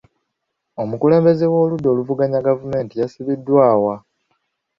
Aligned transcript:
Omukulembeze 0.81 1.45
w'oludda 1.51 1.87
oluvuganya 1.93 2.45
gavumenti 2.47 2.93
yasibiddwa 3.01 3.67
wa? 3.83 3.95